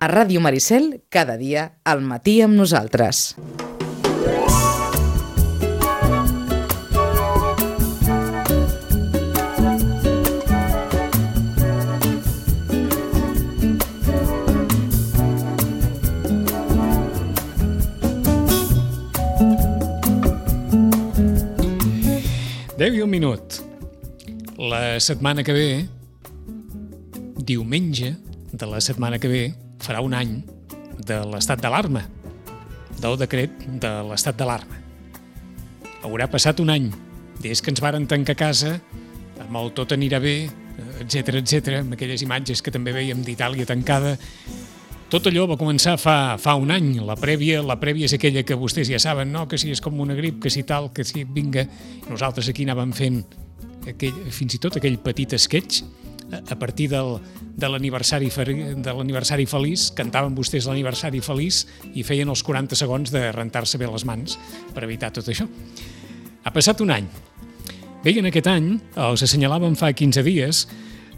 [0.00, 3.34] A Ràdio Maricel, cada dia, al matí amb nosaltres.
[22.78, 23.58] Deu i un minut.
[24.62, 25.70] La setmana que ve,
[27.42, 28.14] diumenge
[28.52, 29.48] de la setmana que ve,
[29.88, 30.42] farà un any
[31.08, 32.02] de l'estat d'alarma,
[33.00, 34.76] del decret de l'estat d'alarma.
[36.04, 36.90] Haurà passat un any
[37.40, 38.74] des que ens varen tancar a casa,
[39.40, 40.36] amb el tot anirà bé,
[41.00, 44.18] etc etc, amb aquelles imatges que també veiem d'Itàlia tancada,
[45.08, 46.98] tot allò va començar fa, fa un any.
[47.00, 49.46] La prèvia, la prèvia és aquella que vostès ja saben, no?
[49.48, 51.64] que si és com una grip, que si tal, que si vinga.
[52.10, 53.22] Nosaltres aquí anàvem fent
[53.88, 55.80] aquell, fins i tot aquell petit sketch
[56.32, 57.16] a partir del,
[57.56, 61.64] de l'aniversari de l'aniversari feliç, cantaven vostès l'aniversari feliç
[61.94, 64.38] i feien els 40 segons de rentar-se bé les mans
[64.74, 65.48] per evitar tot això.
[66.44, 67.08] Ha passat un any.
[68.04, 70.66] Bé, en aquest any els assenyalàvem fa 15 dies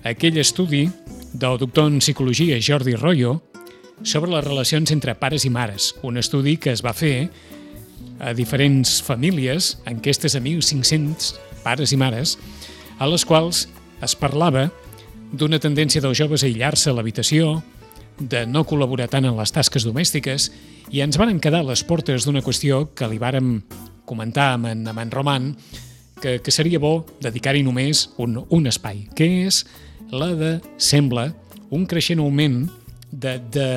[0.04, 0.86] aquell estudi
[1.32, 3.40] del doctor en psicologia Jordi Royo
[4.02, 7.28] sobre les relacions entre pares i mares, un estudi que es va fer
[8.20, 11.34] a diferents famílies, enquestes a 1.500
[11.64, 12.38] pares i mares,
[12.98, 13.66] a les quals
[14.04, 14.70] es parlava
[15.32, 17.60] d'una tendència dels joves a aïllar-se a l'habitació,
[18.20, 20.50] de no col·laborar tant en les tasques domèstiques,
[20.90, 23.60] i ens van quedar les portes d'una qüestió que li vàrem
[24.08, 25.54] comentar amb en, amb en Roman,
[26.20, 29.64] que, que seria bo dedicar-hi només un, un espai, que és
[30.12, 31.30] la de, sembla,
[31.70, 32.64] un creixent augment
[33.10, 33.68] de, de,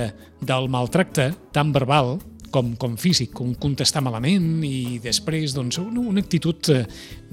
[0.42, 2.18] del maltracte tan verbal
[2.54, 6.84] com, com físic, com contestar malament i després doncs, una, una actitud eh,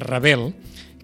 [0.00, 0.48] rebel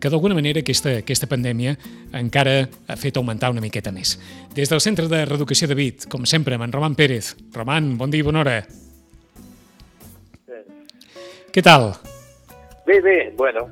[0.00, 1.76] que d'alguna manera aquesta, aquesta pandèmia
[2.16, 4.16] encara ha fet augmentar una miqueta més.
[4.56, 7.34] Des del Centre de Reeducació de Vit, com sempre, amb en Roman Pérez.
[7.54, 8.58] Roman, bon dia i bona hora.
[10.46, 10.60] Bé.
[11.52, 11.92] Què tal?
[12.86, 13.68] Bé, bé, bueno,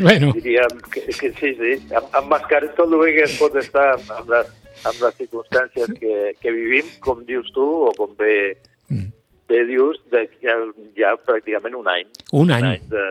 [0.00, 0.32] bueno.
[0.38, 3.90] diríem que, que sí, sí, amb, amb mascareta tot el bé que es pot estar
[3.98, 4.48] amb, les
[4.88, 8.56] amb les circumstàncies que, que vivim, com dius tu, o com bé,
[8.88, 9.08] mm.
[9.50, 10.56] bé dius, de, ja,
[10.96, 12.08] ja pràcticament un any.
[12.32, 12.62] Un any.
[12.62, 13.06] Un any de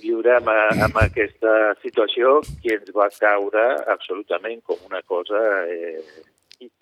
[0.00, 0.48] viure amb,
[0.86, 6.00] amb aquesta situació que ens va caure absolutament com una cosa eh,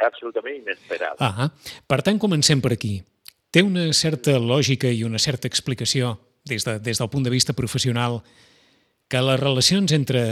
[0.05, 1.19] absolutament inesperada.
[1.21, 1.51] Ah,
[1.87, 2.97] per tant, comencem per aquí.
[3.55, 7.55] Té una certa lògica i una certa explicació des, de, des del punt de vista
[7.55, 8.23] professional
[9.09, 10.25] que les relacions entre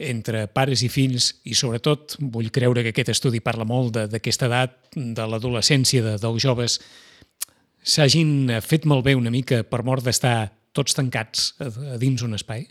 [0.00, 4.78] entre pares i fills i sobretot vull creure que aquest estudi parla molt d'aquesta edat,
[4.96, 6.78] de l'adolescència de, dels joves,
[7.84, 12.66] s'hagin fet malbé una mica per mort d'estar tots tancats a, a dins un espai?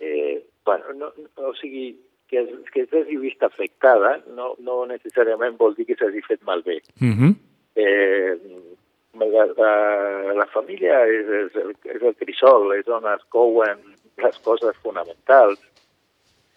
[0.00, 1.10] Eh, bueno, no,
[1.46, 1.92] o sigui,
[2.30, 6.80] que, que s'hagi vist afectada no, no necessàriament vol dir que s'hagi fet malbé.
[7.00, 7.16] Uh mhm.
[7.20, 7.34] -huh.
[7.74, 8.36] eh,
[9.20, 9.72] la, la,
[10.40, 13.78] la família és, és, el, és el crisol, és on es couen
[14.22, 15.58] les coses fonamentals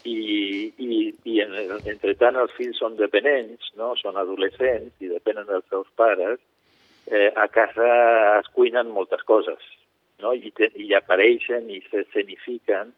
[0.03, 1.53] i, i, i en,
[1.93, 3.93] entre tant els fills són dependents, no?
[3.95, 6.39] són adolescents i depenen dels seus pares,
[7.13, 7.89] eh, a casa
[8.41, 9.61] es cuinen moltes coses
[10.23, 10.33] no?
[10.33, 12.93] I, te, i apareixen i s'escenifiquen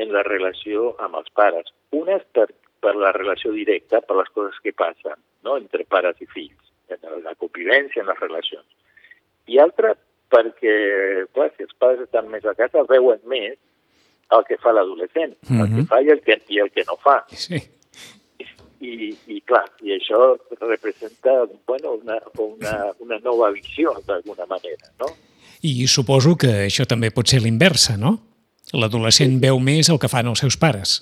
[0.00, 1.72] en la relació amb els pares.
[1.96, 2.46] Una és per,
[2.84, 5.56] per la relació directa, per les coses que passen no?
[5.56, 8.68] entre pares i fills, en la convivència, en les relacions.
[9.50, 9.96] I altra
[10.30, 10.76] perquè,
[11.34, 13.58] clar, si els pares estan més a casa, veuen més
[14.30, 15.62] el que fa l'adolescent, mm -hmm.
[15.62, 15.88] el que mhm.
[15.90, 17.24] fa i el que, i el que no fa.
[17.28, 17.58] Sí.
[18.80, 22.74] I, i clar, i això representa bueno, una, una,
[23.04, 25.10] una nova visió, d'alguna manera, no?
[25.60, 28.14] I suposo que això també pot ser l'inversa, no?
[28.72, 29.40] L'adolescent sí.
[29.42, 31.00] veu més el que fan els seus pares.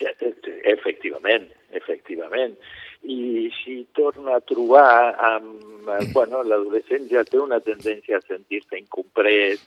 [0.00, 2.56] Efectivament, efectivament.
[3.02, 5.66] I si torna a trobar amb...
[6.14, 9.62] Bueno, l'adolescent ja té una tendència a sentir-se incomprès,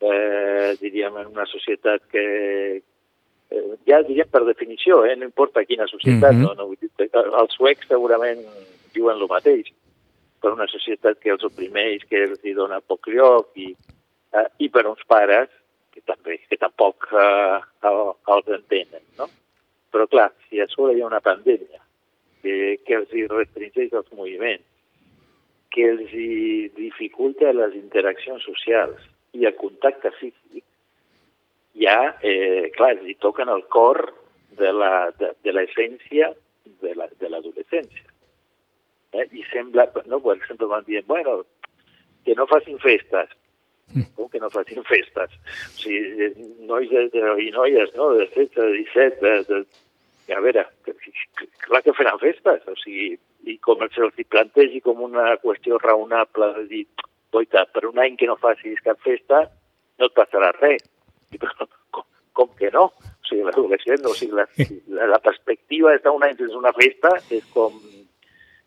[0.00, 2.80] eh, diríem, en una societat que, eh,
[3.86, 6.56] ja diríem per definició, eh, no importa quina societat, mm -hmm.
[6.56, 6.90] no, no dir,
[7.40, 8.40] els suecs segurament
[8.94, 9.72] diuen el mateix,
[10.40, 13.74] per una societat que els oprimeix, que els hi dona poc lloc, i,
[14.32, 15.48] eh, i per uns pares
[15.92, 17.60] que també que tampoc eh,
[18.34, 19.28] els entenen, no?
[19.92, 21.80] Però clar, si a sobre hi ha una pandèmia
[22.42, 24.64] que, que els hi restringeix els moviments,
[25.70, 29.00] que els hi dificulta les interaccions socials,
[29.32, 30.64] i el contacte físic
[31.74, 34.12] ja, eh, clar, li toquen el cor
[34.58, 36.32] de l'essència
[36.82, 38.08] de, de l'adolescència.
[39.12, 39.28] La, eh?
[39.32, 41.42] I sembla, no, per exemple, van dient, bueno,
[42.24, 43.32] que no facin festes.
[43.92, 44.08] Mm.
[44.16, 45.32] Com que no facin festes?
[45.68, 46.30] O sigui,
[46.68, 49.64] nois de, de, i noies, no?, de 16, de 17, de,
[50.28, 50.64] de, a veure,
[51.66, 53.12] clar que faran festes, o sigui,
[53.44, 56.86] i, se'ls hi plantegi com una qüestió raonable de dir,
[57.32, 59.46] oita, per un any que no facis cap festa
[59.98, 60.84] no et passarà res.
[61.32, 62.90] I, però, com, com que no?
[62.92, 64.46] O sigui, l'adolescent, o sigui, la,
[64.98, 67.74] la, la perspectiva d'estar un any sense una festa és com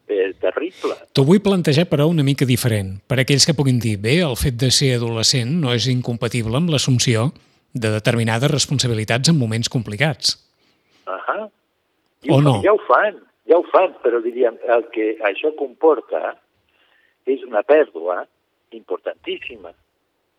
[0.07, 0.97] eh, terrible.
[1.13, 2.95] T'ho vull plantejar, però, una mica diferent.
[3.09, 6.73] Per aquells que puguin dir, bé, el fet de ser adolescent no és incompatible amb
[6.73, 7.29] l'assumpció
[7.75, 10.37] de determinades responsabilitats en moments complicats.
[11.05, 11.49] Uh -huh.
[12.29, 12.61] O no?
[12.63, 16.37] Ja ho fan, ja ho fan, però diríem, el que això comporta
[17.25, 18.25] és una pèrdua
[18.71, 19.73] importantíssima.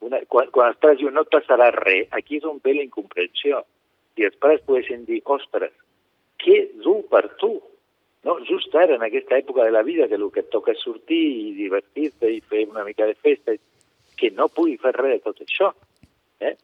[0.04, 2.84] Una, quan, quan els pares diuen no et passarà res, aquí és on ve la
[2.84, 3.62] incomprensió.
[4.16, 5.72] I els pares poden dir, ostres,
[6.42, 7.54] què dur per tu?
[8.26, 8.36] No?
[8.48, 11.22] Just ara, en aquesta època de la vida, que el que et toca és sortir
[11.22, 13.54] i divertir-te i fer una mica de festa,
[14.16, 15.72] que no pugui fer res de tot això.
[16.40, 16.54] Eh?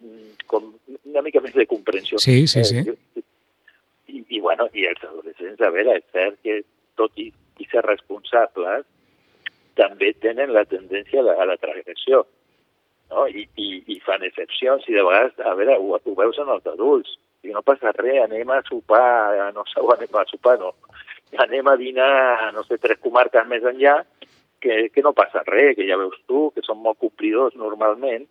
[0.51, 0.73] Com
[1.05, 2.21] una mica més de comprensió.
[2.21, 2.83] Sí, sí, sí.
[2.83, 3.23] Eh,
[4.13, 6.61] i, i, bueno, i els adolescents, a veure, és cert que
[7.01, 7.31] tot i,
[7.63, 8.85] i ser responsables,
[9.79, 12.27] també tenen la tendència a la, a la transgressió,
[13.13, 13.27] no?
[13.29, 16.67] I, i, i fan excepcions, i de vegades, a veure, ho, ho veus en els
[16.73, 17.15] adults,
[17.45, 20.73] i no passa res, anem a sopar, no sé, anem a sopar, no,
[21.43, 24.01] anem a dinar, no sé, tres comarques més enllà,
[24.63, 28.29] que, que no passa res, que ja veus tu, que són molt complidors normalment,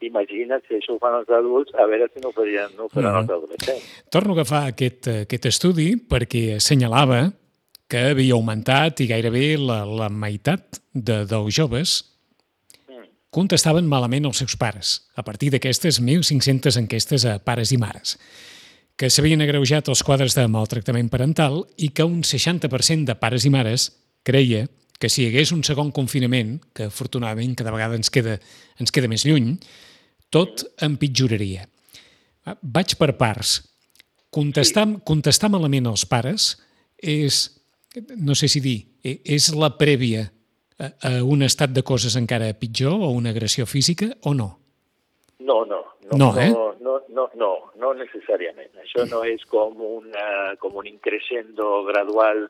[0.00, 2.88] imagina't si això ho fan els adults, a veure si no ho farien, no ho
[2.88, 3.20] faran Mhm.
[3.20, 4.04] els adolescents.
[4.10, 7.32] Torno a agafar aquest, aquest estudi perquè assenyalava
[7.90, 12.09] que havia augmentat i gairebé la, la meitat de, dels joves
[13.30, 18.16] contestaven malament els seus pares, a partir d'aquestes 1.500 enquestes a pares i mares,
[18.98, 23.52] que s'havien agreujat els quadres de maltractament parental i que un 60% de pares i
[23.54, 23.90] mares
[24.26, 24.66] creia
[25.00, 28.36] que si hi hagués un segon confinament, que afortunadament cada vegada ens queda,
[28.76, 29.54] ens queda més lluny,
[30.28, 31.64] tot empitjoraria.
[32.44, 33.62] Ah, Vaig per parts.
[34.30, 36.52] Contestar, contestar malament als pares
[37.00, 37.46] és,
[38.20, 40.28] no sé si dir, eh, és la prèvia
[40.80, 44.58] a, un estat de coses encara pitjor o una agressió física o no?
[45.40, 46.50] No, no, no, No, eh?
[46.50, 47.50] no, no, no, no,
[47.80, 48.72] no necessàriament.
[48.82, 52.48] Això no és com, una, com un increscendo gradual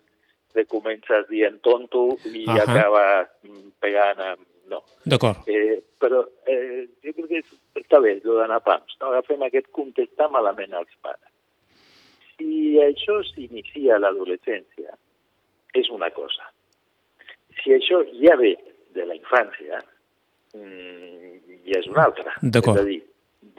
[0.54, 2.62] de comences dient tonto i Ahà.
[2.64, 4.46] acabes mm, pegant amb...
[4.70, 4.84] No.
[5.02, 5.48] D'acord.
[5.50, 8.94] Eh, però eh, jo crec que està bé, el d'anar pams.
[9.00, 9.08] No?
[9.10, 11.26] Agafem aquest contestar malament als pares.
[12.36, 14.94] Si això s'inicia a l'adolescència,
[15.74, 16.46] és una cosa.
[17.62, 18.54] Si això ja ve
[18.96, 19.80] de la infància,
[20.54, 22.34] mm, ja és una altra.
[22.42, 22.78] D'acord.
[22.78, 23.00] És a dir,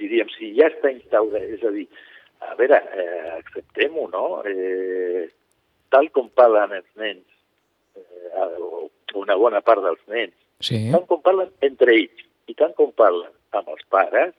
[0.02, 1.88] diríem, si ja està instaurat, és a dir,
[2.42, 4.42] a veure, eh, acceptem-ho, no?
[4.46, 5.30] Eh,
[5.90, 7.26] tal com parlen els nens,
[7.96, 10.90] eh, o una bona part dels nens, Sí.
[10.92, 14.34] tant com parlen entre ells i tant com parlen amb els pares,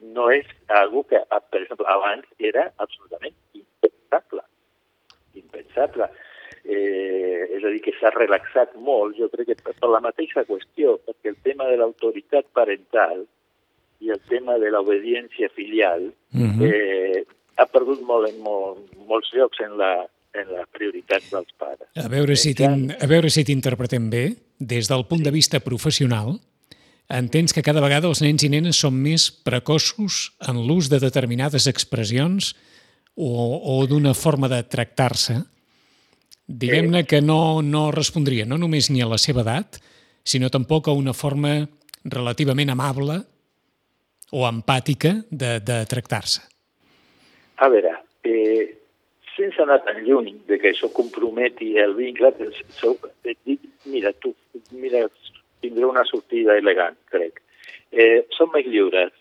[0.00, 1.20] no és algo que,
[1.50, 4.42] per exemple, abans era absolutament impensable.
[5.34, 6.08] Impensable.
[6.64, 10.44] Eh, és a dir, que s'ha relaxat molt, jo crec que per, per la mateixa
[10.46, 13.24] qüestió, perquè el tema de l'autoritat parental
[14.02, 16.62] i el tema de l'obediència filial Mhm.
[16.62, 17.24] eh,
[17.58, 18.78] ha perdut molt en molt,
[19.08, 21.88] molts llocs en la, en la prioritat dels pares.
[21.96, 26.38] A veure si t'in- a veure si t'interpretem bé, des del punt de vista professional,
[27.10, 31.66] entens que cada vegada els nens i nenes són més precoços en l'ús de determinades
[31.66, 32.54] expressions
[33.14, 35.42] o, o d'una forma de tractar-se,
[36.52, 39.80] diguem-ne que no, no respondria no només ni a la seva edat,
[40.24, 41.62] sinó tampoc a una forma
[42.04, 43.18] relativament amable
[44.32, 46.42] o empàtica de, de tractar-se.
[47.62, 47.92] A veure,
[48.24, 48.78] eh,
[49.36, 52.32] sense anar tan lluny de que això comprometi el vincle,
[52.78, 54.34] sou, et dic, mira, tu,
[54.72, 55.04] mira,
[55.62, 57.42] tindré una sortida elegant, crec.
[57.92, 59.12] Eh, som més lliures.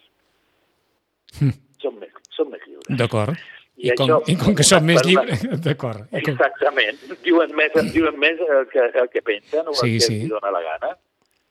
[1.40, 1.58] Hm.
[1.84, 2.96] Som més, som més lliures.
[2.98, 3.36] D'acord?
[3.82, 5.42] I I, com, això, I com que som més lliures...
[5.66, 6.04] D'acord.
[6.14, 7.00] Exactament.
[7.26, 10.18] Diuen més, diuen més el que, el que pensen o Sí, el que sí.
[10.22, 10.92] els dona la gana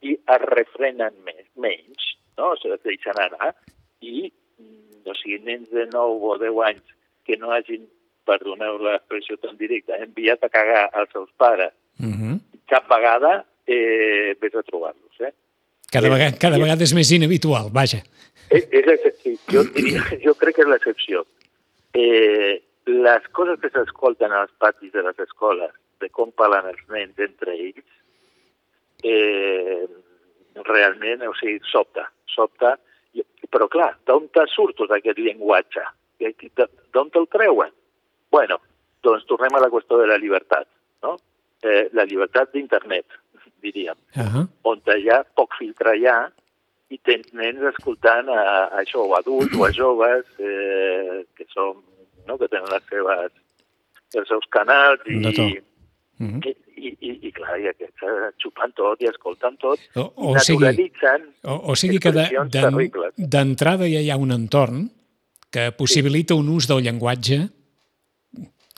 [0.07, 2.07] i es refrenen més, menys,
[2.39, 2.53] no?
[2.55, 3.51] Es deixen anar
[4.01, 6.95] i, mm, o sigui, nens de 9 o 10 anys
[7.27, 7.89] que no hagin,
[8.25, 12.39] perdoneu l'expressió tan directa, enviat a cagar als seus pares Mhm.
[12.71, 15.33] cap vegada, eh, vés a trobar-los, eh?
[15.91, 17.99] Cada, Eh, vegada, cada i- vegada és més inhabitual, vaja.
[18.49, 19.37] És, és l'excepció.
[19.51, 21.27] Jo, diria, jo crec que és l'excepció.
[21.95, 27.19] Eh, les coses que s'escolten als patis de les escoles, de com parlen els nens
[27.19, 27.87] entre ells,
[29.05, 29.87] eh,
[30.67, 32.77] realment, o sigui, sobta, sobta.
[33.51, 35.83] Però clar, d'on te surt tot aquest llenguatge?
[36.95, 37.73] D'on te'l treuen?
[38.31, 38.61] Bueno,
[39.03, 40.69] doncs tornem a la qüestió de la llibertat,
[41.03, 41.17] no?
[41.63, 43.07] Eh, la llibertat d'internet,
[43.61, 44.47] diríem Uh -huh.
[44.63, 46.33] on hi ha poc filtre ja
[46.91, 48.41] i tens nens escoltant a,
[48.75, 51.77] a això, o adults o a joves eh, que són,
[52.27, 53.33] no?, que tenen les seves,
[54.19, 55.61] els seus canals De i,
[56.21, 56.49] Mm -hmm.
[56.49, 60.37] I, i, i, i clar, i aquests eh, xupant tot i escoltant tot, O, i
[60.37, 62.29] o sigui, naturalitzant o, o sigui que de-
[63.17, 64.91] d'entrada ja hi ha un entorn
[65.51, 67.49] que possibilita un ús del llenguatge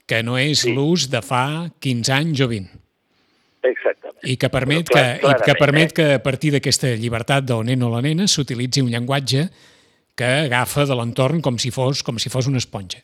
[0.06, 0.72] que no és Sí.
[0.72, 2.70] l'ús de fa 15 anys o 20
[3.62, 4.01] Exactament.
[4.22, 5.94] I que permet, que, i que, permet eh?
[5.96, 9.46] que a partir d'aquesta llibertat del nen o la nena s'utilitzi un llenguatge
[10.18, 13.02] que agafa de l'entorn com si fos com si fos una esponja.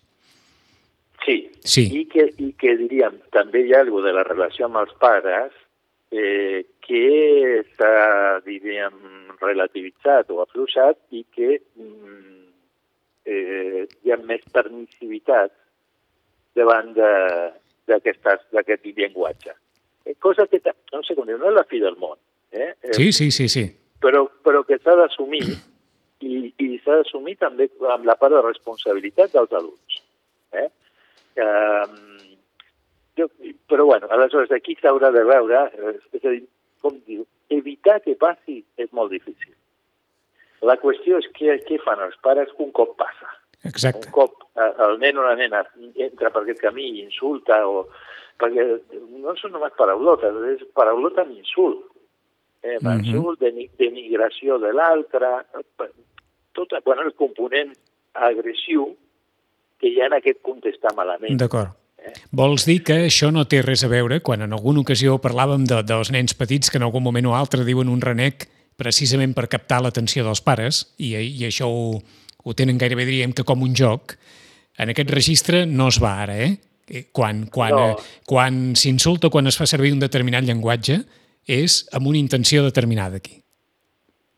[1.24, 1.38] Sí.
[1.64, 1.88] Sí.
[2.00, 5.52] I que, i que diríem, també hi ha alguna de la relació amb els pares
[6.12, 8.96] eh, que s'ha, diríem,
[9.40, 12.44] relativitzat o afluixat i que mm,
[13.28, 15.52] eh, hi ha més permissivitat
[16.58, 19.54] davant d'aquest llenguatge.
[20.08, 20.60] Eh, cosa que,
[20.94, 22.16] no sé com dir, no és la fi del món,
[22.56, 22.72] eh?
[22.80, 23.66] Eh, Sí, sí, sí, sí.
[24.00, 29.34] però, però que s'ha d'assumir i, i s'ha d'assumir també amb la part de responsabilitat
[29.36, 30.00] dels adults.
[30.56, 30.68] Eh?
[31.44, 31.98] Um,
[33.20, 33.28] jo,
[33.68, 36.46] però bueno, aleshores d'aquí s'haurà de veure, eh, és a dir,
[36.80, 39.52] com diu, evitar que passi és molt difícil.
[40.64, 43.28] La qüestió és què, què fan els pares un cop passa.
[43.64, 44.06] Exacte.
[44.08, 45.64] Un cop eh, el nen o la nena
[45.96, 47.88] entra per aquest camí i insulta o...
[48.38, 48.62] Perquè
[49.18, 51.80] no són només paraulotes, és paraulota amb insult.
[52.62, 53.04] Eh, amb Mhm.
[53.08, 55.26] insult, deni- denigració de l'altre,
[55.58, 55.88] eh,
[56.54, 57.72] tot bueno, el component
[58.14, 58.96] agressiu
[59.78, 61.36] que hi ha en aquest contestar malament.
[61.38, 61.74] D'acord.
[62.30, 65.82] Vols dir que això no té res a veure quan en alguna ocasió parlàvem de,
[65.82, 68.46] dels nens petits que en algun moment o altre diuen un renec
[68.78, 71.98] precisament per captar l'atenció dels pares i, i això ho,
[72.44, 74.14] ho tenen gairebé diríem que com un joc.
[74.78, 76.52] En aquest registre no es va ara, eh?
[76.88, 77.88] Eh, Quan, quan, No.
[77.90, 81.00] eh, quan s'insulta, quan es fa servir un determinat llenguatge,
[81.46, 83.42] és amb una intenció determinada aquí.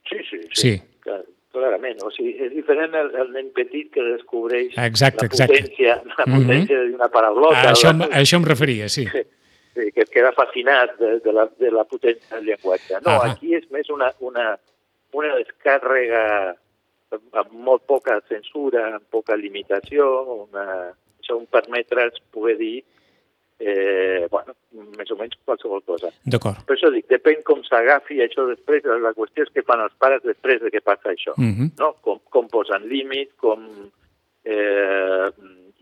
[0.08, 0.48] Sí, sí, sí.
[0.62, 0.82] Sí.
[1.04, 1.20] Clar,
[1.52, 2.00] clarament.
[2.02, 5.60] O sigui, és diferent el, el nen petit que descobreix Exacte, la exacte.
[5.62, 6.40] potència, la Mhm.
[6.40, 7.60] potència d'una paraulota.
[7.68, 9.06] A això, la- a això em referia, sí.
[9.72, 12.96] Sí, que es queda fascinat de, de, la, de la potència del llenguatge.
[13.06, 13.30] No, Ahà.
[13.36, 14.58] aquí és més una, una,
[15.12, 16.56] una descàrrega
[17.12, 20.06] amb molt poca censura, amb poca limitació,
[20.46, 22.76] una, això un permetre's poder dir
[23.60, 24.54] eh, bueno,
[24.96, 26.08] més o menys qualsevol cosa.
[26.24, 26.62] D'acord.
[26.66, 30.22] Per això dic, depèn com s'agafi això després, la qüestió és què fan els pares
[30.24, 31.34] després de que passa això.
[31.36, 31.74] Mhm.
[31.78, 31.92] No?
[32.00, 33.66] Com, com posen límits, com
[34.44, 35.28] eh,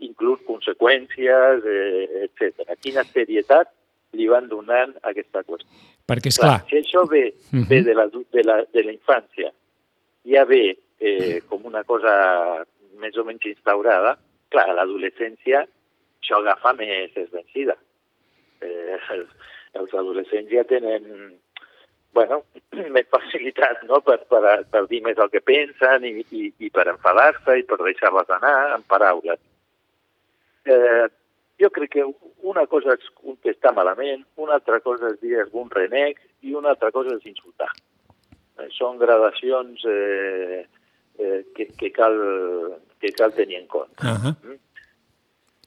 [0.03, 2.67] inclús conseqüències, eh, etc.
[2.83, 3.71] Quina serietat
[4.11, 5.69] li van donant a aquesta qüestió.
[6.09, 7.67] Perquè, és clar, si això ve, Mhm.
[7.69, 9.53] ve de, la, de, la, de la infància,
[10.25, 12.13] ja ve eh, com una cosa
[12.99, 14.17] més o menys instaurada,
[14.51, 15.65] clar, a l'adolescència
[16.19, 17.75] això agafa més esvencida.
[18.61, 21.05] Eh, els, adolescents ja tenen
[22.13, 22.41] bueno,
[22.95, 24.01] més facilitat no?
[24.01, 24.41] per, per,
[24.71, 28.55] per dir més el que pensen i, i, i per enfadar-se i per deixar-les anar
[28.75, 29.39] en paraules.
[30.65, 31.05] Eh,
[31.59, 32.07] jo crec que
[32.47, 36.91] una cosa és contestar malament, una altra cosa és dir algun renec i una altra
[36.95, 37.69] cosa és insultar.
[38.59, 40.65] Eh, són gradacions eh,
[41.19, 42.15] eh, que, que, cal,
[42.99, 44.01] que cal tenir en compte.
[44.03, 44.35] uh -huh.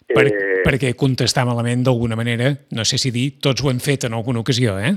[0.07, 4.05] per, Eh, perquè contestar malament d'alguna manera, no sé si dir, tots ho hem fet
[4.05, 4.95] en alguna ocasió, eh?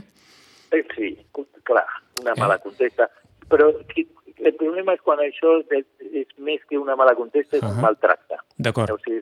[0.71, 1.17] Eh, Sí,
[1.63, 1.85] clar,
[2.21, 2.39] una Eh?
[2.39, 3.09] mala contesta.
[3.49, 7.65] Però el problema és quan això és, és més que una mala contesta, és uh
[7.67, 7.75] Ahà.
[7.75, 8.35] un maltracte.
[8.57, 8.91] D'acord.
[8.91, 9.21] O sigui,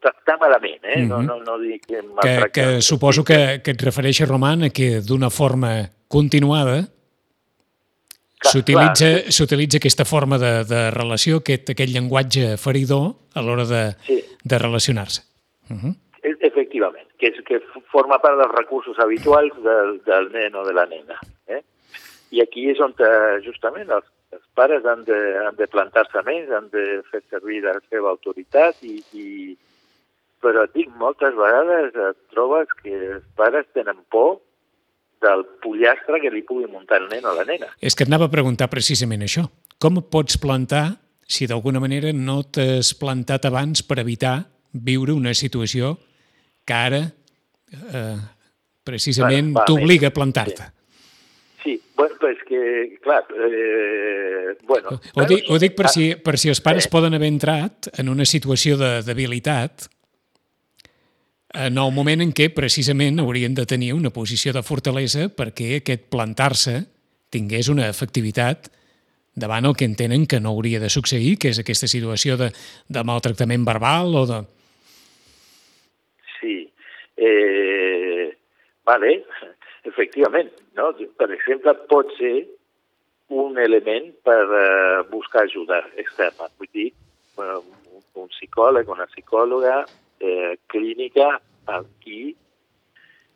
[0.00, 1.02] tractar malament, eh?
[1.06, 1.26] no, Mhm.
[1.26, 2.50] no, no dic que Que, maltractar.
[2.50, 6.88] que suposo que, que et refereixes, Roman, a que d'una forma continuada
[8.44, 14.18] s'utilitza aquesta forma de, de relació, aquest, aquest llenguatge feridor a l'hora de, Sí.
[14.44, 15.22] de relacionar-se.
[15.70, 15.94] Uh -huh.
[16.22, 20.72] E- Efectivament, que, és, que forma part dels recursos habituals del, del nen o de
[20.72, 21.18] la nena.
[21.46, 21.62] Eh?
[22.30, 26.50] I aquí és on eh, justament els, els pares han de, han de plantar-se més,
[26.50, 29.56] han de fer servir la seva autoritat i, i
[30.42, 34.40] però et dic, moltes vegades et trobes que els pares tenen por
[35.22, 37.70] del pollastre que li pugui muntar el nen o la nena.
[37.80, 39.46] És que et anava a preguntar precisament això.
[39.78, 45.96] Com pots plantar si d'alguna manera no t'has plantat abans per evitar viure una situació
[46.66, 47.02] que ara
[47.72, 48.16] eh,
[48.84, 50.68] precisament Bueno, t'obliga a plantar-te?
[51.62, 52.60] Sí, bueno, és que,
[53.04, 54.98] clar, eh, bueno...
[55.14, 56.90] Ho dic, ho dic per, Ah, si, per si els pares Sí.
[56.90, 59.86] poden haver entrat en una situació de debilitat
[61.54, 66.08] en el moment en què precisament haurien de tenir una posició de fortalesa perquè aquest
[66.12, 66.78] plantar-se
[67.32, 68.70] tingués una efectivitat
[69.34, 72.50] davant el que entenen que no hauria de succeir, que és aquesta situació de,
[72.88, 74.40] de maltractament verbal o de...
[76.40, 76.56] Sí.
[77.16, 78.28] Eh,
[78.84, 79.14] vale,
[79.88, 80.52] efectivament.
[80.76, 80.90] No?
[81.16, 82.44] Per exemple, pot ser
[83.32, 86.50] un element per eh, buscar ajuda externa.
[86.60, 86.90] Vull dir,
[87.40, 87.58] eh,
[88.20, 89.80] un psicòleg, una psicòloga
[90.22, 91.28] eh, clínica
[91.66, 92.32] amb qui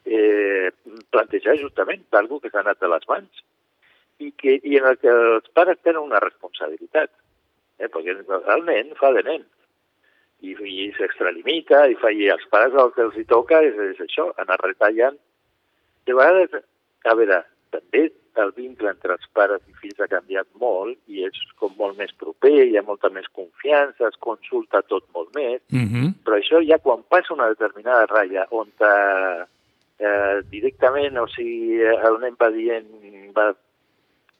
[0.06, 0.70] eh,
[1.10, 3.42] plantejar justament d'algú que s'ha anat de les mans
[4.22, 7.12] i, que, i en el que els pares tenen una responsabilitat,
[7.78, 9.44] eh, perquè el nen fa de nen
[10.40, 14.00] i, i s'extralimita i fa i els pares el que els hi toca és, és
[14.04, 15.18] això, anar retallant.
[16.06, 16.62] De vegades,
[17.04, 17.42] a veure,
[17.74, 18.06] també
[18.42, 22.12] el vincle entre els pares i fills ha canviat molt i és com molt més
[22.20, 26.08] proper, hi ha molta més confiança, es consulta tot molt més, Mm -hmm.
[26.24, 29.44] però això ja quan passa una determinada ratlla on eh,
[29.98, 32.86] eh, directament, o sigui, el nen va dient
[33.36, 33.54] va,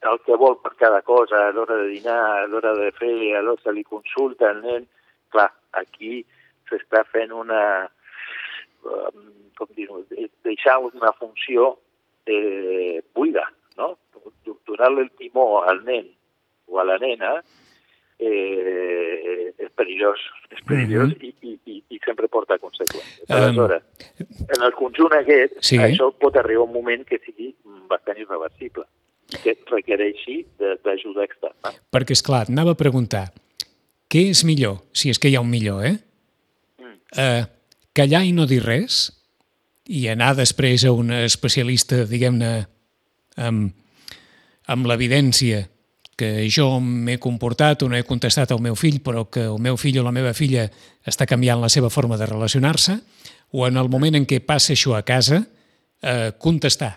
[0.03, 3.43] el que vol per cada cosa, a l'hora de dinar, a l'hora de fer, a
[3.43, 4.87] l'hora se li consulta el nen,
[5.31, 6.25] clar, aquí
[6.69, 7.63] s'està fent una,
[8.85, 9.11] eh,
[9.57, 10.03] com dir-ho,
[10.45, 11.79] deixar una funció
[12.27, 13.47] eh, buida,
[13.79, 13.99] no?
[14.67, 16.09] Donar-li el timó al nen
[16.67, 17.37] o a la nena
[18.19, 21.23] eh, és perillós, és perillós Mhm.
[21.23, 23.27] i, i, i, i sempre porta conseqüències.
[23.29, 23.83] Um, Aleshores,
[24.57, 25.77] en el conjunt aquest, Sí.
[25.79, 27.55] això pot arribar un moment que sigui
[27.89, 28.85] bastant irreversible,
[29.43, 31.73] que requereixi d'ajuda externa.
[31.93, 33.33] Perquè, és clar, anava a preguntar,
[34.09, 35.99] què és millor, si és que hi ha un millor, eh?
[36.81, 36.99] Mm.
[37.19, 37.45] eh
[37.97, 39.13] callar i no dir res
[39.89, 42.67] i anar després a un especialista, diguem-ne,
[43.37, 43.73] amb,
[44.67, 45.67] amb l'evidència
[46.17, 49.77] que jo m'he comportat o no he contestat al meu fill, però que el meu
[49.77, 50.65] fill o la meva filla
[51.05, 52.97] està canviant la seva forma de relacionar-se,
[53.53, 55.43] o en el moment en què passa això a casa,
[56.03, 56.95] eh, contestar.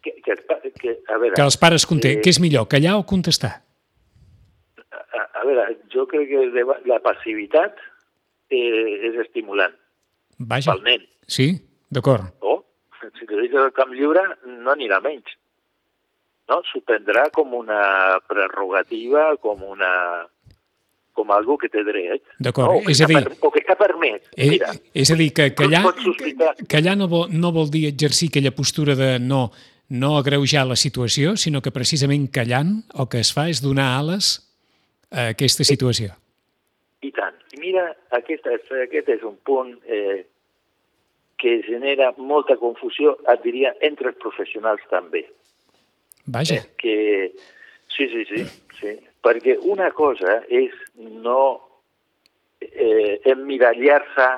[0.00, 0.38] Que, que,
[0.80, 2.16] que, a veure, Que els pares conté.
[2.16, 3.66] Eh, Què és millor, callar o contestar?
[5.16, 7.78] a, a veure, jo crec que la passivitat
[8.50, 9.74] eh, és estimulant
[10.38, 10.72] Vaja.
[10.72, 11.06] pel nen.
[11.26, 11.48] Sí?
[11.90, 12.28] D'acord.
[12.40, 12.55] O,
[13.36, 15.34] si te deixes el camp lliure, no anirà menys.
[16.48, 16.60] No?
[16.70, 20.26] S'ho prendrà com una prerrogativa, com una
[21.16, 22.20] com algo que té dret.
[22.38, 22.90] D'acord, No?
[22.90, 24.20] És a dir- per- o que està permès.
[24.36, 25.82] Eh, Mira, és a dir, que callar,
[26.68, 29.50] callar no, vol, no vol dir exercir aquella postura de no,
[29.88, 34.42] no agreujar la situació, sinó que precisament callant el que es fa és donar ales
[35.10, 36.12] a aquesta situació.
[37.00, 37.34] I tant.
[37.56, 40.26] I mira, aquest aquest és un punt eh,
[41.38, 45.26] que genera molta confusió, et diria, entre els professionals també.
[46.26, 47.32] Vaja, que
[47.94, 48.44] sí, sí, sí,
[48.80, 51.60] sí, perquè una cosa és no
[52.60, 54.28] eh, emmirallar-se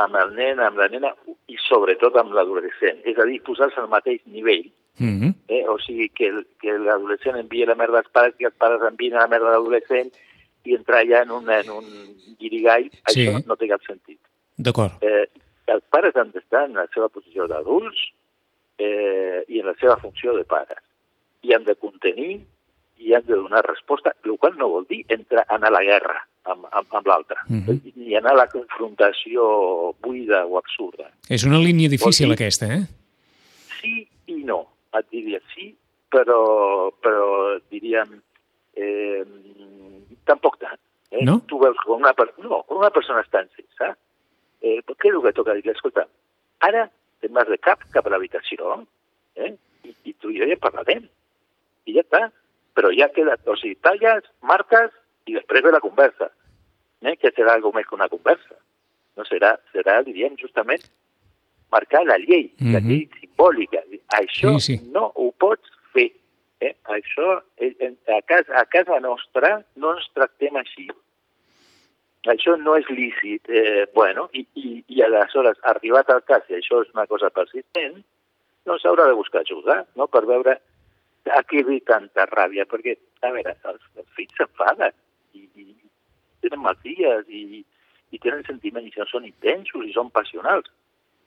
[0.00, 1.10] amb el nen, amb la nena
[1.52, 5.34] i sobretot amb l'adolescent, és a dir, posar-se al mateix nivell, mm -hmm.
[5.48, 5.64] eh?
[5.68, 9.12] o sigui, que, el- que l'adolescent envia la merda als pares i els pares envien
[9.18, 10.10] la merda a l'adolescent
[10.64, 11.84] i entrar ja en un, en un
[12.38, 13.26] guirigall, Sí.
[13.26, 14.18] això no té cap sentit
[14.56, 14.92] d'acord.
[15.02, 15.26] eh,
[15.72, 18.00] els pares han d'estar en la seva posició d'adults
[18.78, 20.80] eh, i en la seva funció de pares.
[21.42, 22.40] I han de contenir
[23.02, 26.20] i han de donar resposta, el qual no vol dir entrar, anar a la guerra
[26.44, 27.80] amb, amb, amb l'altre, Mhm.
[27.96, 31.10] ni anar a la confrontació buida o absurda.
[31.28, 32.82] És una línia difícil dir- aquesta, eh?
[33.80, 34.68] Sí i no.
[34.94, 35.74] Et diria sí,
[36.10, 38.20] però, però diríem
[38.76, 39.24] eh,
[40.24, 40.78] tampoc tant.
[41.10, 41.24] Eh?
[41.24, 41.40] No?
[41.46, 42.32] Tu veus com una, per...
[42.38, 43.90] no, quan una persona està eh, què
[44.62, 45.66] és el que toca dir?
[45.70, 46.06] Escolta,
[46.60, 46.86] ara
[47.20, 48.84] te'n vas de cap cap a l'habitació
[49.36, 49.54] eh?
[49.84, 51.08] I, i tu i jo ja parlarem.
[51.86, 52.30] I ja està.
[52.74, 54.90] Però ja queda, o sigui, talles, marques
[55.26, 56.30] i després ve la conversa.
[57.02, 57.16] Eh?
[57.20, 58.54] Que serà alguna més que una conversa.
[59.16, 60.80] No serà, serà diríem, justament
[61.72, 62.88] marcar la llei, la Mhm.
[62.88, 63.82] llei simbòlica.
[64.16, 64.90] Això Sí, sí.
[64.92, 66.12] no ho pots fer.
[66.60, 66.74] Eh?
[66.84, 70.88] Això, eh, a casa, a casa nostra no ens tractem així.
[72.30, 73.48] Això no és lícit.
[73.50, 77.96] Eh, bueno, i, i, i aleshores, arribat al cas, i això és una cosa persistent,
[78.66, 80.58] doncs s'haurà de buscar ajuda, no?, per veure
[81.32, 84.94] a què ve tanta ràbia, perquè, a veure, els, els fills s'enfaden
[85.34, 85.66] i, i
[86.42, 87.64] tenen masies i,
[88.12, 90.70] i tenen sentiments i són intensos i són passionals,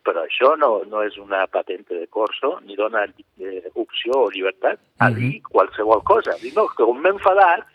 [0.06, 3.04] però això no, no és una patente de corso ni dona
[3.42, 5.16] eh, opció o llibertat a Mhm.
[5.20, 6.36] dir qualsevol cosa.
[6.42, 7.66] Dir, no, que com m'he enfadat,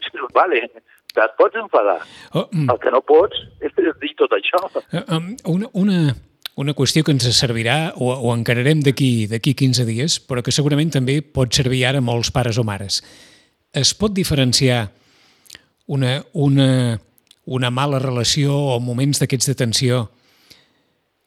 [0.34, 0.64] vale,
[1.24, 1.98] et pots enfadar.
[2.32, 2.68] Oh, mm.
[2.72, 4.62] El que no pots és dir tot això.
[4.92, 5.04] Eh,
[5.46, 6.14] Una, una,
[6.56, 10.92] una qüestió que ens servirà o, o encararem d'aquí d'aquí 15 dies, però que segurament
[10.94, 13.02] també pot servir ara a molts pares o mares.
[13.76, 14.90] Es pot diferenciar
[15.86, 16.98] una, una,
[17.44, 20.06] una mala relació o moments d'aquests de tensió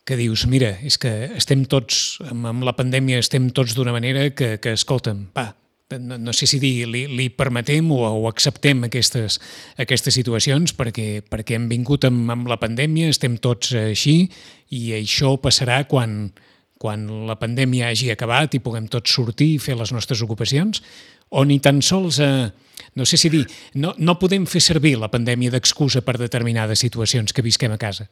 [0.10, 4.26] que dius, mira, és que estem tots, amb, amb la pandèmia estem tots d'una manera
[4.34, 5.52] que, que escolta'm, va,
[5.98, 9.40] no, no sé si dir, li, li permetem o, o acceptem aquestes,
[9.82, 14.30] aquestes situacions perquè, perquè hem vingut amb, amb la pandèmia, estem tots així
[14.76, 16.30] i això passarà quan,
[16.78, 20.84] quan la pandèmia hagi acabat i puguem tots sortir i fer les nostres ocupacions,
[21.30, 22.50] o ni tan sols, eh,
[22.96, 23.44] no sé si dir,
[23.76, 28.08] no, no podem fer servir la pandèmia d'excusa per determinades situacions que visquem a casa.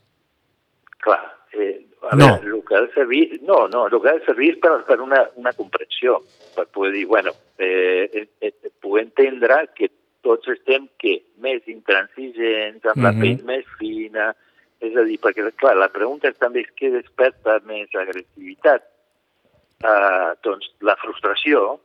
[1.05, 1.21] Clar,
[1.53, 2.27] eh, a No.
[2.35, 4.73] veure, el que ha de servir, no, no, el que ha de servir és per,
[4.87, 6.19] per una, una comprensió,
[6.55, 9.89] per poder dir, bueno, eh, eh, eh, puc entendre que
[10.25, 13.21] tots estem que més intransigents, amb la Mhm.
[13.21, 14.33] pell més fina,
[14.81, 18.83] és a dir, perquè, clar, la pregunta també és què desperta més agressivitat.
[19.77, 21.79] Uh, doncs la frustració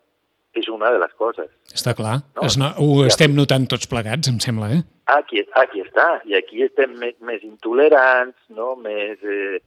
[0.56, 1.48] és una de les coses.
[1.72, 2.22] Està clar.
[2.36, 2.46] No.
[2.48, 4.80] Es no, ho estem notant tots plegats, em sembla, eh?
[5.12, 8.76] Aquí, aquí està, i aquí estem més, més intolerants, no?
[8.80, 9.60] més, eh,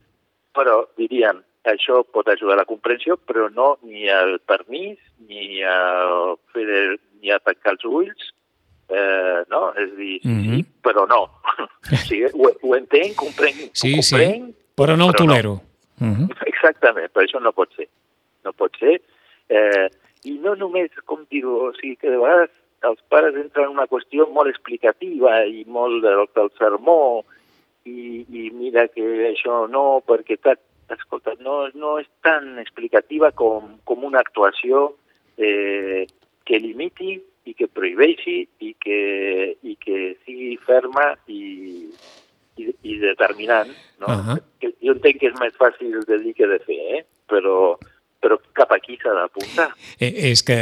[0.56, 5.76] però diríem, això pot ajudar a la comprensió, però no ni al permís, ni a,
[6.54, 8.30] fer el, ni a tancar els ulls,
[8.88, 9.72] eh, no?
[9.74, 10.56] És a dir, sí, Mhm.
[10.56, 11.22] sí, però no.
[11.92, 15.32] o sigui, ho, ho entenc, comprenc, Sí, ho sí, comprenc, però no el però no.
[15.32, 15.52] tolero.
[16.00, 16.46] Uh -huh.
[16.46, 17.88] Exactament, però això no pot ser.
[18.44, 19.00] No pot ser.
[19.48, 19.88] Eh,
[20.24, 22.50] I no només, com dir o sigui que de vegades
[22.82, 27.24] els pares entren en una qüestió molt explicativa i molt del, del sermó
[27.86, 30.58] i, i mira que això no, perquè tal,
[30.94, 34.92] escolta, no, no és tan explicativa com, com una actuació
[35.38, 36.06] eh,
[36.46, 39.00] que limiti i que prohibeixi i que,
[39.62, 41.86] i que sigui ferma i,
[42.58, 43.70] i, i determinant.
[44.02, 44.10] No?
[44.12, 44.38] Ahà.
[44.60, 47.02] que jo entenc que és més fàcil de dir que de fer, eh?
[47.30, 47.76] però,
[48.22, 49.70] però cap aquí s'ha d'apuntar.
[49.98, 50.58] Eh, és que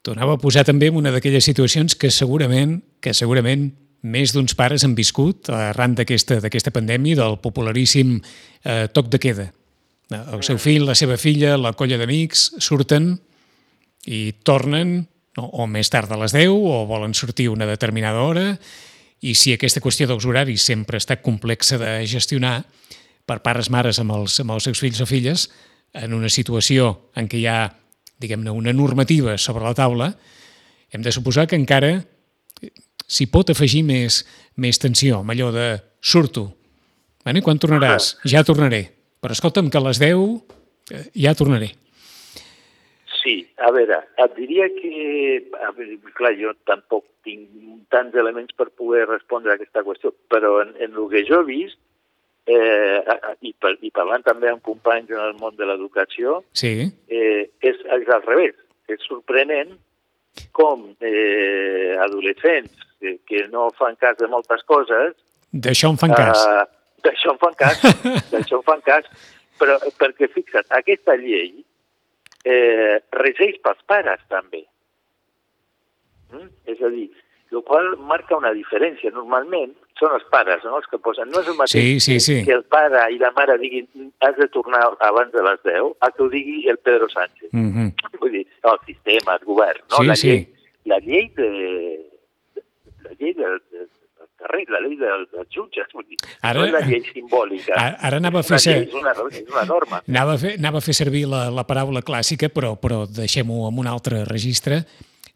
[0.00, 3.70] t'ho anava a posar també en una d'aquelles situacions que segurament que segurament
[4.02, 8.18] més d'uns pares han viscut arran d'aquesta pandèmia del popularíssim
[8.64, 9.48] eh, toc de queda.
[10.10, 13.12] El seu fill, la seva filla, la colla d'amics surten
[14.10, 14.96] i tornen
[15.38, 18.46] o, o més tard a les 10 o volen sortir una determinada hora
[19.20, 22.62] i si aquesta qüestió dels horaris sempre ha estat complexa de gestionar
[23.28, 25.46] per pares mares amb els, amb els seus fills o filles
[25.92, 27.60] en una situació en què hi ha
[28.20, 30.12] diguem-ne, una normativa sobre la taula,
[30.92, 32.02] hem de suposar que encara
[33.10, 34.22] s'hi pot afegir més,
[34.60, 35.68] més tensió, amb allò de
[36.00, 36.46] surto.
[37.24, 38.14] Bueno, I quan tornaràs?
[38.30, 38.86] Ja tornaré.
[39.20, 40.22] Però escolta'm, que a les 10
[40.94, 41.74] eh, ja tornaré.
[43.20, 44.92] Sí, a veure, et diria que,
[45.60, 47.50] a veure, clar, jo tampoc tinc
[47.92, 51.48] tants elements per poder respondre a aquesta qüestió, però en, en el que jo he
[51.50, 51.76] vist,
[52.48, 53.02] eh,
[53.44, 56.72] i, per, i parlant també amb companys en el món de l'educació, Sí,
[57.12, 58.56] eh, és, és al revés.
[58.90, 59.76] És sorprenent
[60.56, 65.16] com eh, adolescents que no fan cas de moltes coses
[65.50, 66.44] d'això en fan cas.
[66.46, 66.66] Uh,
[67.04, 67.80] d'això en fan cas,
[68.32, 69.08] d'això en fan cas,
[69.58, 71.64] però perquè fixa't, aquesta llei
[72.44, 74.62] eh, regeix pels pares també.
[76.30, 76.46] Mm?
[76.70, 77.08] És a dir,
[77.50, 79.10] el qual marca una diferència.
[79.10, 80.76] Normalment són els pares no?
[80.78, 81.28] els que posen.
[81.32, 82.36] No és el mateix Sí, sí, sí.
[82.46, 86.12] que el pare i la mare diguin has de tornar abans de les 10 a
[86.14, 87.50] que ho digui el Pedro Sánchez.
[87.52, 88.20] Mm -hmm.
[88.20, 89.96] Vull dir, el sistema, el govern, no?
[89.96, 90.28] Sí, la, sí.
[90.28, 90.48] llei,
[90.84, 92.09] la llei de...
[93.10, 93.88] La llei del, del
[94.38, 96.16] carrer, la llei del, dels jutges, vull dir.
[96.46, 97.74] Ara- no és la llei simbòlica.
[97.74, 99.98] Ara- ara anava a fer ser- És una, és una norma.
[100.06, 103.78] Anava a fer, anava a fer servir la, la paraula clàssica, però, però deixem-ho en
[103.82, 104.84] un altre registre.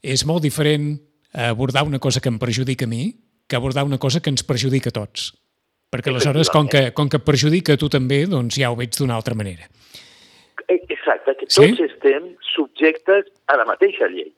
[0.00, 0.94] És molt diferent
[1.34, 3.08] abordar una cosa que em perjudica a mi
[3.48, 5.32] que abordar una cosa que ens perjudica a tots.
[5.92, 9.14] Perquè aleshores, com que, com que perjudica a tu també, doncs ja ho veig d'una
[9.18, 9.66] altra manera.
[10.68, 11.74] Exacte, que Sí?
[11.74, 14.32] tots estem subjectes a la mateixa llei.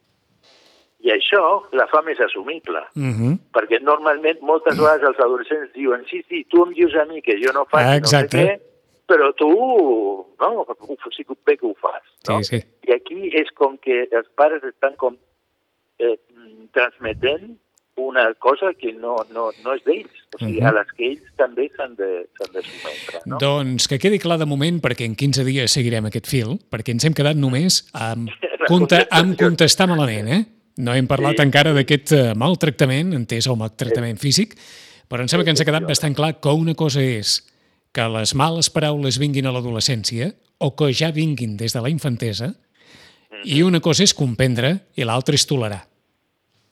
[1.06, 1.42] I això
[1.76, 2.80] la fa més assumible.
[2.98, 3.34] Uh -huh.
[3.54, 7.38] Perquè normalment moltes vegades els adolescents diuen sí, sí, tu em dius a mi que
[7.42, 8.58] jo no faig Ah, no sé què,
[9.06, 9.48] però tu
[10.40, 10.66] no,
[11.16, 12.02] sí que bé que ho fas.
[12.28, 12.42] No?
[12.42, 12.64] Sí, sí.
[12.88, 15.16] I aquí és com que els pares estan com
[15.98, 16.18] eh,
[16.72, 17.56] transmetent
[17.96, 20.66] una cosa que no, no, no és d'ells, o sigui, Mhm.
[20.66, 23.20] a les que ells també s'han de, de sometre.
[23.24, 23.38] No?
[23.40, 27.04] Doncs que quedi clar de moment, perquè en 15 dies seguirem aquest fil, perquè ens
[27.04, 28.28] hem quedat només amb,
[28.68, 30.44] conte, amb contestar malament, eh?
[30.76, 31.42] No hem parlat Sí.
[31.46, 34.56] encara d'aquest eh, maltractament, entès el maltractament físic,
[35.08, 37.44] però em sembla que ens ha quedat bastant clar que una cosa és
[37.92, 42.54] que les males paraules vinguin a l'adolescència o que ja vinguin des de la infantesa,
[43.44, 45.86] i una cosa és comprendre i l'altra és tolerar.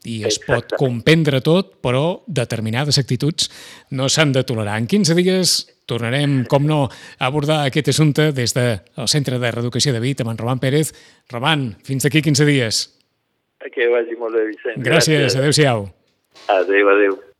[0.04, 3.48] I es pot comprendre tot, però determinades actituds
[3.96, 4.76] no s'han de tolerar.
[4.76, 5.54] En 15 dies
[5.88, 10.34] tornarem, com no, a abordar aquest assumpte des del Centre de Reeducació de Vit amb
[10.34, 10.92] en Roman Pérez.
[11.32, 12.82] Roman, fins d'aquí 15 dies.
[13.72, 14.82] Que vagi molt bé, Vicent.
[14.84, 15.86] Gràcies, adeu-siau.
[16.52, 17.33] Adéu, adéu.